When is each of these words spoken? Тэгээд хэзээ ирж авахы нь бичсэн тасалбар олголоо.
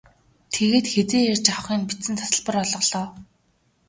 Тэгээд 0.53 0.85
хэзээ 0.93 1.23
ирж 1.31 1.45
авахы 1.51 1.73
нь 1.77 1.87
бичсэн 1.87 2.15
тасалбар 2.17 2.55
олголоо. 2.63 3.07